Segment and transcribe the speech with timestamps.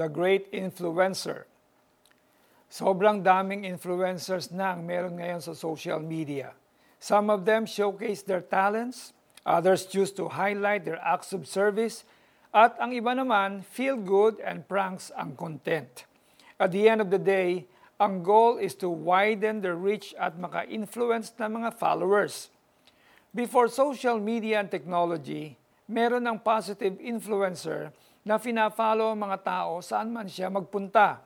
[0.00, 1.44] the great influencer.
[2.72, 6.56] Sobrang daming influencers na ang meron ngayon sa social media.
[6.96, 9.12] Some of them showcase their talents,
[9.44, 12.08] others choose to highlight their acts of service,
[12.56, 16.08] at ang iba naman, feel good and pranks ang content.
[16.56, 17.68] At the end of the day,
[18.00, 22.48] ang goal is to widen the reach at maka-influence ng mga followers.
[23.36, 30.12] Before social media and technology, meron ng positive influencer na fina-follow ang mga tao saan
[30.12, 31.24] man siya magpunta.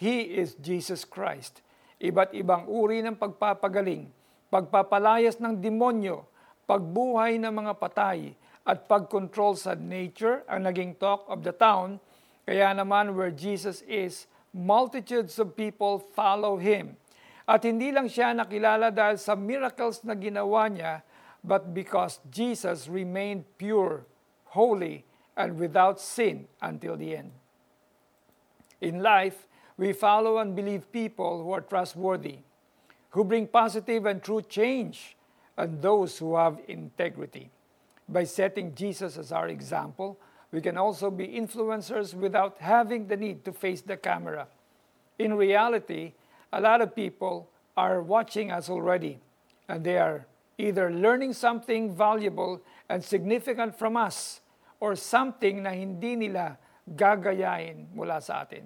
[0.00, 1.60] He is Jesus Christ.
[2.00, 4.08] Iba't ibang uri ng pagpapagaling,
[4.48, 6.24] pagpapalayas ng demonyo,
[6.64, 8.32] pagbuhay ng mga patay,
[8.64, 12.00] at pagkontrol sa nature ang naging talk of the town.
[12.48, 14.24] Kaya naman where Jesus is,
[14.56, 16.96] multitudes of people follow Him.
[17.44, 21.04] At hindi lang siya nakilala dahil sa miracles na ginawa niya,
[21.44, 24.06] but because Jesus remained pure,
[24.54, 25.04] holy,
[25.36, 27.32] and without sin until the end.
[28.80, 32.38] In life, we follow and believe people who are trustworthy,
[33.10, 35.16] who bring positive and true change,
[35.56, 37.50] and those who have integrity.
[38.08, 40.18] By setting Jesus as our example,
[40.52, 44.48] we can also be influencers without having the need to face the camera.
[45.18, 46.12] In reality,
[46.52, 49.18] a lot of people are watching us already,
[49.68, 50.26] and they are
[50.58, 54.40] either learning something valuable and significant from us
[54.80, 56.56] or something na hindi nila
[56.88, 58.64] gagayain mula sa atin.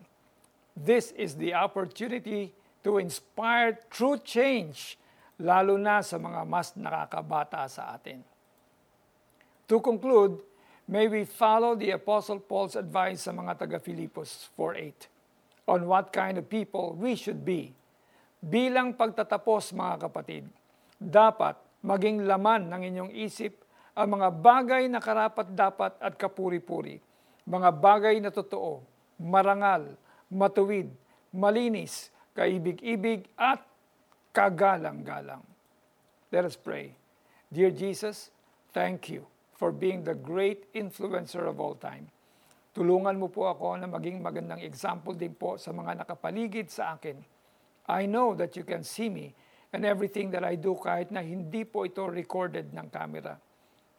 [0.73, 2.55] This is the opportunity
[2.87, 4.97] to inspire true change,
[5.43, 8.23] lalo na sa mga mas nakakabata sa atin.
[9.67, 10.39] To conclude,
[10.87, 15.09] may we follow the Apostle Paul's advice sa mga taga-Filipos 4.8
[15.65, 17.73] on what kind of people we should be.
[18.45, 20.45] Bilang pagtatapos mga kapatid,
[21.01, 23.64] dapat maging laman ng inyong isip
[23.95, 26.99] ang mga bagay na karapat-dapat at kapuri-puri,
[27.47, 28.83] mga bagay na totoo,
[29.23, 29.95] marangal,
[30.27, 30.91] matuwid,
[31.31, 33.63] malinis, kaibig-ibig at
[34.35, 35.47] kagalang-galang.
[36.35, 36.91] Let us pray.
[37.55, 38.35] Dear Jesus,
[38.75, 39.23] thank you
[39.55, 42.11] for being the great influencer of all time.
[42.75, 47.23] Tulungan mo po ako na maging magandang example din po sa mga nakapaligid sa akin.
[47.87, 49.31] I know that you can see me
[49.71, 53.39] and everything that I do kahit na hindi po ito recorded ng camera.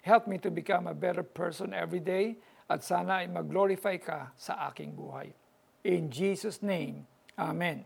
[0.05, 2.37] Help me to become a better person every day
[2.69, 5.33] at sana ay mag-glorify ka sa aking buhay.
[5.81, 7.09] In Jesus' name,
[7.41, 7.81] Amen.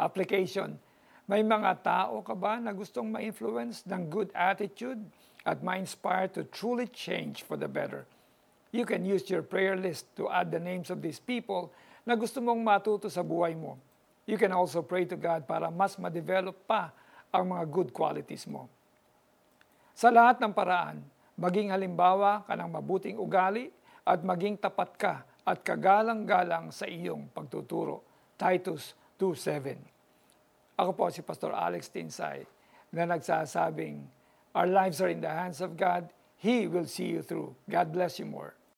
[0.00, 0.80] Application.
[1.28, 5.04] May mga tao ka ba na gustong ma-influence ng good attitude
[5.44, 8.08] at ma-inspire to truly change for the better?
[8.72, 11.68] You can use your prayer list to add the names of these people
[12.08, 13.76] na gusto mong matuto sa buhay mo.
[14.24, 16.96] You can also pray to God para mas ma-develop pa
[17.28, 18.72] ang mga good qualities mo.
[19.98, 21.02] Sa lahat ng paraan,
[21.34, 23.66] maging halimbawa ka ng mabuting ugali
[24.06, 28.06] at maging tapat ka at kagalang-galang sa iyong pagtuturo.
[28.38, 29.74] Titus 2.7
[30.78, 32.46] Ako po si Pastor Alex Tinsay
[32.94, 34.06] na nagsasabing,
[34.54, 36.06] Our lives are in the hands of God.
[36.38, 37.58] He will see you through.
[37.66, 38.54] God bless you more.